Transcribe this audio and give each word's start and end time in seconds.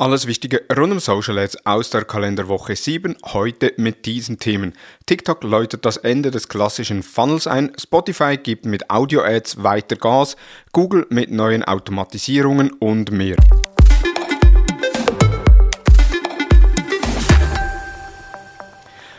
Alles 0.00 0.28
Wichtige 0.28 0.62
rund 0.76 0.92
um 0.92 1.00
Social 1.00 1.38
Ads 1.38 1.66
aus 1.66 1.90
der 1.90 2.04
Kalenderwoche 2.04 2.76
7, 2.76 3.16
heute 3.32 3.74
mit 3.78 4.06
diesen 4.06 4.38
Themen. 4.38 4.74
TikTok 5.06 5.42
läutet 5.42 5.84
das 5.84 5.96
Ende 5.96 6.30
des 6.30 6.48
klassischen 6.48 7.02
Funnels 7.02 7.48
ein, 7.48 7.72
Spotify 7.76 8.36
gibt 8.36 8.64
mit 8.64 8.90
Audio 8.90 9.22
Ads 9.22 9.64
weiter 9.64 9.96
Gas, 9.96 10.36
Google 10.70 11.04
mit 11.10 11.32
neuen 11.32 11.64
Automatisierungen 11.64 12.70
und 12.74 13.10
mehr. 13.10 13.34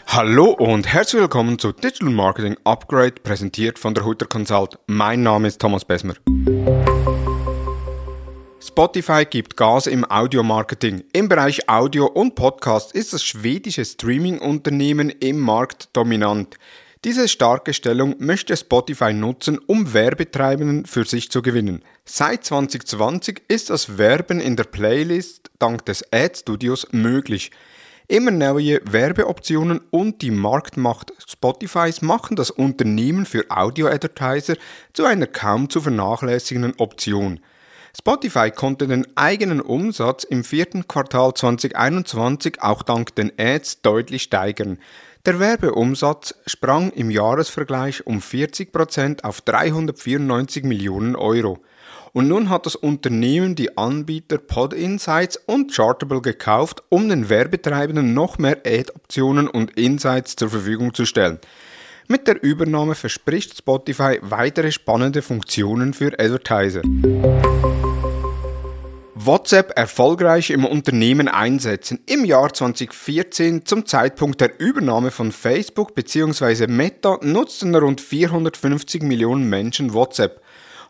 Hallo 0.07 0.45
und 0.51 0.87
herzlich 0.87 1.21
willkommen 1.21 1.59
zu 1.59 1.73
Digital 1.73 2.09
Marketing 2.09 2.55
Upgrade, 2.63 3.15
präsentiert 3.21 3.79
von 3.79 3.93
der 3.93 4.05
Hutter 4.05 4.27
Consult. 4.27 4.79
Mein 4.87 5.23
Name 5.23 5.49
ist 5.49 5.59
Thomas 5.59 5.83
Besmer. 5.83 6.13
Spotify 8.79 9.25
gibt 9.25 9.57
Gas 9.57 9.87
im 9.87 10.09
Audiomarketing. 10.09 11.03
Im 11.11 11.27
Bereich 11.27 11.67
Audio 11.67 12.05
und 12.05 12.35
Podcast 12.35 12.93
ist 12.93 13.11
das 13.11 13.25
schwedische 13.25 13.83
Streaming-Unternehmen 13.83 15.09
im 15.09 15.37
Markt 15.37 15.89
dominant. 15.91 16.55
Diese 17.03 17.27
starke 17.27 17.73
Stellung 17.73 18.15
möchte 18.19 18.55
Spotify 18.55 19.11
nutzen, 19.11 19.59
um 19.67 19.93
Werbetreibenden 19.93 20.85
für 20.85 21.03
sich 21.03 21.29
zu 21.29 21.41
gewinnen. 21.41 21.83
Seit 22.05 22.45
2020 22.45 23.41
ist 23.49 23.69
das 23.69 23.97
Werben 23.97 24.39
in 24.39 24.55
der 24.55 24.63
Playlist 24.63 25.51
dank 25.59 25.85
des 25.85 26.05
Ad-Studios 26.13 26.87
möglich. 26.91 27.51
Immer 28.07 28.31
neue 28.31 28.79
Werbeoptionen 28.89 29.81
und 29.91 30.21
die 30.21 30.31
Marktmacht 30.31 31.11
Spotifys 31.27 32.01
machen 32.01 32.37
das 32.37 32.49
Unternehmen 32.49 33.25
für 33.25 33.43
Audio-Advertiser 33.49 34.55
zu 34.93 35.03
einer 35.03 35.27
kaum 35.27 35.69
zu 35.69 35.81
vernachlässigenden 35.81 36.75
Option. 36.77 37.41
Spotify 37.97 38.51
konnte 38.51 38.87
den 38.87 39.05
eigenen 39.15 39.61
Umsatz 39.61 40.23
im 40.23 40.43
vierten 40.43 40.87
Quartal 40.87 41.33
2021 41.33 42.61
auch 42.61 42.83
dank 42.83 43.15
den 43.15 43.31
Ads 43.37 43.81
deutlich 43.81 44.23
steigern. 44.23 44.77
Der 45.25 45.39
Werbeumsatz 45.39 46.35
sprang 46.45 46.91
im 46.91 47.11
Jahresvergleich 47.11 48.07
um 48.07 48.19
40% 48.19 49.23
auf 49.23 49.41
394 49.41 50.63
Millionen 50.63 51.15
Euro. 51.15 51.59
Und 52.13 52.27
nun 52.27 52.49
hat 52.49 52.65
das 52.65 52.75
Unternehmen 52.75 53.55
die 53.55 53.77
Anbieter 53.77 54.37
Pod 54.37 54.73
Insights 54.73 55.37
und 55.37 55.75
Chartable 55.75 56.21
gekauft, 56.21 56.83
um 56.89 57.09
den 57.09 57.29
Werbetreibenden 57.29 58.13
noch 58.13 58.37
mehr 58.37 58.61
Ad-Optionen 58.65 59.47
und 59.47 59.77
Insights 59.77 60.35
zur 60.35 60.49
Verfügung 60.49 60.93
zu 60.93 61.05
stellen. 61.05 61.39
Mit 62.11 62.27
der 62.27 62.41
Übernahme 62.41 62.95
verspricht 62.95 63.55
Spotify 63.55 64.17
weitere 64.23 64.71
spannende 64.71 65.21
Funktionen 65.21 65.93
für 65.93 66.17
Advertiser. 66.17 66.81
WhatsApp 69.13 69.77
erfolgreich 69.77 70.49
im 70.49 70.65
Unternehmen 70.65 71.27
einsetzen. 71.27 71.99
Im 72.07 72.25
Jahr 72.25 72.51
2014, 72.51 73.63
zum 73.63 73.85
Zeitpunkt 73.85 74.41
der 74.41 74.59
Übernahme 74.59 75.11
von 75.11 75.31
Facebook 75.31 75.93
bzw. 75.93 76.65
Meta, 76.65 77.19
nutzten 77.21 77.75
rund 77.75 78.01
450 78.01 79.03
Millionen 79.03 79.47
Menschen 79.47 79.93
WhatsApp. 79.93 80.41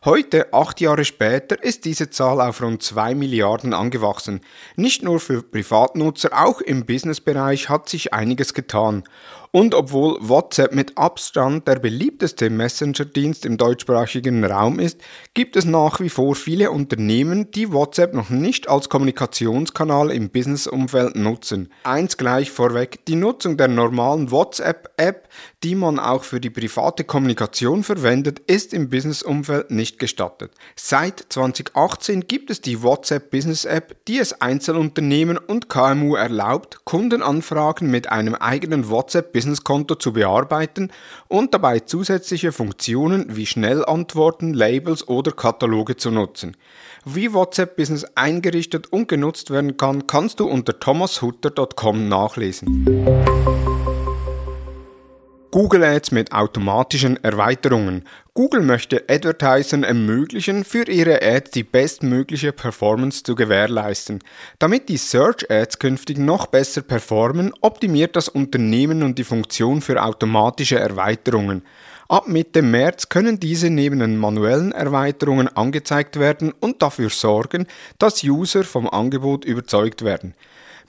Heute, 0.05 0.53
acht 0.53 0.79
Jahre 0.79 1.03
später, 1.03 1.61
ist 1.61 1.83
diese 1.83 2.09
Zahl 2.09 2.39
auf 2.39 2.61
rund 2.61 2.81
2 2.81 3.15
Milliarden 3.15 3.73
angewachsen. 3.73 4.39
Nicht 4.77 5.03
nur 5.03 5.19
für 5.19 5.43
Privatnutzer, 5.43 6.29
auch 6.31 6.61
im 6.61 6.85
Businessbereich 6.85 7.67
hat 7.67 7.89
sich 7.89 8.13
einiges 8.13 8.53
getan. 8.53 9.03
Und 9.51 9.73
obwohl 9.73 10.17
WhatsApp 10.21 10.75
mit 10.75 10.95
Abstand 10.95 11.67
der 11.67 11.79
beliebteste 11.79 12.51
Messenger-Dienst 12.51 13.47
im 13.47 13.57
deutschsprachigen 13.57 14.45
Raum 14.45 14.77
ist, 14.77 15.01
gibt 15.33 15.55
es 15.55 15.65
nach 15.65 15.99
wie 15.99 16.09
vor 16.09 16.35
viele 16.35 16.69
Unternehmen, 16.69 17.49
die 17.49 17.73
WhatsApp 17.73 18.13
noch 18.13 18.29
nicht 18.29 18.69
als 18.69 18.89
Kommunikationskanal 18.89 20.11
im 20.11 20.29
Businessumfeld 20.29 21.15
nutzen. 21.15 21.71
Eins 21.83 22.17
gleich 22.17 22.51
vorweg, 22.51 23.03
die 23.07 23.15
Nutzung 23.15 23.57
der 23.57 23.69
normalen 23.69 24.29
WhatsApp-App, 24.29 25.27
die 25.63 25.73
man 25.73 25.97
auch 25.97 26.25
für 26.25 26.39
die 26.39 26.51
private 26.51 27.03
Kommunikation 27.03 27.83
verwendet, 27.83 28.39
ist 28.45 28.71
im 28.71 28.91
Businessumfeld 28.91 29.71
nicht 29.71 29.97
gestattet. 29.97 30.51
Seit 30.75 31.25
2018 31.29 32.27
gibt 32.27 32.51
es 32.51 32.61
die 32.61 32.83
WhatsApp 32.83 33.31
Business 33.31 33.65
App, 33.65 33.95
die 34.07 34.19
es 34.19 34.41
Einzelunternehmen 34.41 35.39
und 35.39 35.69
KMU 35.69 36.13
erlaubt, 36.13 36.85
Kundenanfragen 36.85 37.89
mit 37.89 38.11
einem 38.11 38.35
eigenen 38.35 38.89
WhatsApp 38.89 39.33
Businesskonto 39.39 39.95
zu 39.95 40.11
bearbeiten 40.11 40.91
und 41.29 41.53
dabei 41.53 41.79
zusätzliche 41.79 42.51
Funktionen 42.51 43.37
wie 43.37 43.45
Schnellantworten, 43.45 44.53
Labels 44.53 45.07
oder 45.07 45.31
Kataloge 45.31 45.95
zu 45.95 46.11
nutzen. 46.11 46.57
Wie 47.05 47.33
WhatsApp 47.33 47.77
Business 47.77 48.05
eingerichtet 48.15 48.91
und 48.91 49.07
genutzt 49.07 49.49
werden 49.49 49.77
kann, 49.77 50.07
kannst 50.07 50.41
du 50.41 50.45
unter 50.45 50.77
thomashutter.com 50.77 52.09
nachlesen. 52.09 53.68
Google 55.51 55.83
Ads 55.83 56.11
mit 56.11 56.31
automatischen 56.31 57.23
Erweiterungen. 57.23 58.03
Google 58.35 58.61
möchte 58.61 59.05
Advertisern 59.09 59.83
ermöglichen, 59.83 60.63
für 60.63 60.87
ihre 60.87 61.23
Ads 61.23 61.49
die 61.49 61.63
bestmögliche 61.63 62.51
Performance 62.51 63.23
zu 63.23 63.33
gewährleisten. 63.33 64.19
Damit 64.59 64.89
die 64.89 64.97
Search 64.97 65.49
Ads 65.49 65.79
künftig 65.79 66.19
noch 66.19 66.45
besser 66.45 66.83
performen, 66.83 67.51
optimiert 67.61 68.15
das 68.15 68.29
Unternehmen 68.29 69.01
und 69.01 69.17
die 69.17 69.23
Funktion 69.23 69.81
für 69.81 70.03
automatische 70.03 70.77
Erweiterungen. 70.77 71.63
Ab 72.07 72.27
Mitte 72.27 72.61
März 72.61 73.09
können 73.09 73.39
diese 73.39 73.71
neben 73.71 73.99
den 73.99 74.17
manuellen 74.17 74.71
Erweiterungen 74.71 75.47
angezeigt 75.47 76.19
werden 76.19 76.53
und 76.59 76.83
dafür 76.83 77.09
sorgen, 77.09 77.65
dass 77.97 78.23
User 78.23 78.63
vom 78.63 78.87
Angebot 78.87 79.45
überzeugt 79.45 80.03
werden. 80.03 80.35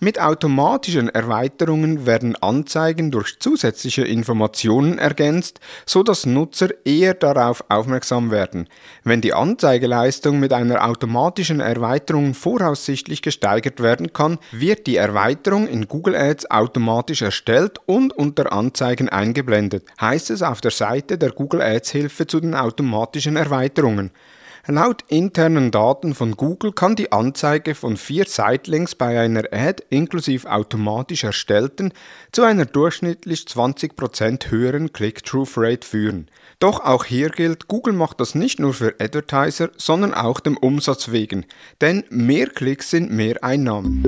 Mit 0.02 0.18
automatischen 0.18 1.10
Erweiterungen 1.10 2.06
werden 2.06 2.34
Anzeigen 2.34 3.10
durch 3.10 3.38
zusätzliche 3.38 4.02
Informationen 4.02 4.96
ergänzt, 4.96 5.60
so 5.84 6.02
dass 6.02 6.24
Nutzer 6.24 6.70
eher 6.86 7.12
darauf 7.12 7.62
aufmerksam 7.68 8.30
werden. 8.30 8.66
Wenn 9.04 9.20
die 9.20 9.34
Anzeigeleistung 9.34 10.40
mit 10.40 10.54
einer 10.54 10.88
automatischen 10.88 11.60
Erweiterung 11.60 12.32
voraussichtlich 12.32 13.20
gesteigert 13.20 13.82
werden 13.82 14.14
kann, 14.14 14.38
wird 14.52 14.86
die 14.86 14.96
Erweiterung 14.96 15.68
in 15.68 15.86
Google 15.86 16.16
Ads 16.16 16.50
automatisch 16.50 17.20
erstellt 17.20 17.76
und 17.84 18.14
unter 18.14 18.54
Anzeigen 18.54 19.10
eingeblendet, 19.10 19.84
heißt 20.00 20.30
es 20.30 20.40
auf 20.40 20.62
der 20.62 20.70
Seite 20.70 21.18
der 21.18 21.32
Google 21.32 21.60
Ads 21.60 21.90
Hilfe 21.90 22.26
zu 22.26 22.40
den 22.40 22.54
automatischen 22.54 23.36
Erweiterungen. 23.36 24.12
Laut 24.66 25.04
internen 25.08 25.70
Daten 25.70 26.14
von 26.14 26.36
Google 26.36 26.72
kann 26.72 26.94
die 26.94 27.12
Anzeige 27.12 27.74
von 27.74 27.96
vier 27.96 28.26
Sitelinks 28.26 28.94
bei 28.94 29.18
einer 29.18 29.44
Ad 29.52 29.82
inklusive 29.88 30.50
automatisch 30.50 31.24
erstellten 31.24 31.92
zu 32.30 32.42
einer 32.42 32.66
durchschnittlich 32.66 33.40
20% 33.44 34.50
höheren 34.50 34.92
Click-Through-Rate 34.92 35.86
führen. 35.86 36.28
Doch 36.58 36.80
auch 36.80 37.06
hier 37.06 37.30
gilt, 37.30 37.68
Google 37.68 37.94
macht 37.94 38.20
das 38.20 38.34
nicht 38.34 38.60
nur 38.60 38.74
für 38.74 38.96
Advertiser, 39.00 39.70
sondern 39.78 40.12
auch 40.12 40.40
dem 40.40 40.58
Umsatz 40.58 41.10
wegen, 41.10 41.46
denn 41.80 42.04
mehr 42.10 42.48
Klicks 42.48 42.90
sind 42.90 43.10
mehr 43.10 43.42
Einnahmen. 43.42 44.04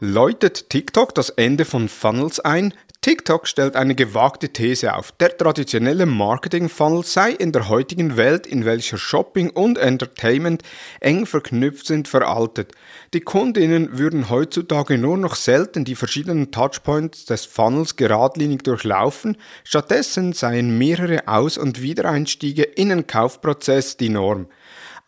Läutet 0.00 0.70
TikTok 0.70 1.14
das 1.14 1.30
Ende 1.30 1.64
von 1.64 1.88
Funnels 1.88 2.40
ein? 2.40 2.74
TikTok 3.02 3.48
stellt 3.48 3.76
eine 3.76 3.94
gewagte 3.94 4.50
These 4.50 4.94
auf. 4.94 5.12
Der 5.12 5.34
traditionelle 5.34 6.04
Marketing-Funnel 6.04 7.02
sei 7.02 7.30
in 7.30 7.50
der 7.50 7.70
heutigen 7.70 8.18
Welt, 8.18 8.46
in 8.46 8.66
welcher 8.66 8.98
Shopping 8.98 9.48
und 9.48 9.78
Entertainment 9.78 10.62
eng 11.00 11.24
verknüpft 11.24 11.86
sind, 11.86 12.08
veraltet. 12.08 12.72
Die 13.14 13.22
Kundinnen 13.22 13.96
würden 13.96 14.28
heutzutage 14.28 14.98
nur 14.98 15.16
noch 15.16 15.34
selten 15.34 15.86
die 15.86 15.94
verschiedenen 15.94 16.50
Touchpoints 16.50 17.24
des 17.24 17.46
Funnels 17.46 17.96
geradlinig 17.96 18.64
durchlaufen, 18.64 19.38
stattdessen 19.64 20.34
seien 20.34 20.76
mehrere 20.76 21.26
Aus- 21.26 21.56
und 21.56 21.80
Wiedereinstiege 21.80 22.64
in 22.64 22.90
den 22.90 23.06
Kaufprozess 23.06 23.96
die 23.96 24.10
Norm. 24.10 24.46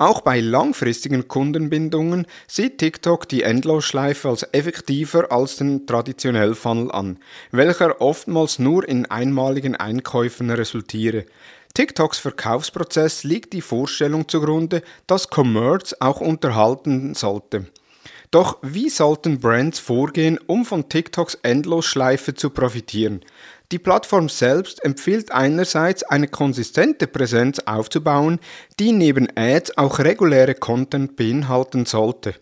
Auch 0.03 0.23
bei 0.23 0.41
langfristigen 0.41 1.29
Kundenbindungen 1.29 2.27
sieht 2.49 2.79
TikTok 2.79 3.29
die 3.29 3.45
Endlosschleife 3.45 4.31
als 4.31 4.43
effektiver 4.51 5.31
als 5.31 5.59
den 5.59 5.87
traditionellen 5.87 6.57
Funnel 6.57 6.91
an, 6.91 7.21
welcher 7.53 8.01
oftmals 8.01 8.59
nur 8.59 8.89
in 8.89 9.07
einmaligen 9.07 9.77
Einkäufen 9.77 10.51
resultiere. 10.51 11.25
TikToks 11.75 12.19
Verkaufsprozess 12.19 13.23
liegt 13.23 13.53
die 13.53 13.61
Vorstellung 13.61 14.27
zugrunde, 14.27 14.83
dass 15.07 15.29
Commerce 15.31 15.95
auch 16.01 16.21
unterhalten 16.21 17.15
sollte. 17.15 17.67
Doch 18.33 18.59
wie 18.61 18.89
sollten 18.89 19.39
Brands 19.39 19.79
vorgehen, 19.79 20.41
um 20.49 20.65
von 20.65 20.89
TikToks 20.89 21.37
Endlosschleife 21.43 22.35
zu 22.35 22.51
profitieren? 22.51 23.21
Die 23.73 23.79
Plattform 23.79 24.29
selbst 24.29 24.85
empfiehlt 24.85 25.33
einerseits 25.33 26.03
eine 26.03 26.29
konsistente 26.29 27.07
Präsenz 27.07 27.59
aufzubauen, 27.61 28.39
die 28.79 28.93
neben 28.93 29.29
Ads 29.35 29.79
auch 29.79 29.99
reguläre 29.99 30.55
Content 30.55 31.17
beinhalten 31.17 31.87
sollte. 31.87 32.35